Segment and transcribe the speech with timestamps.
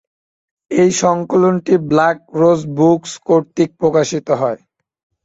[0.71, 4.59] এই সংকলনটি Black Rose Books কর্তৃক প্রকাশিত হয়।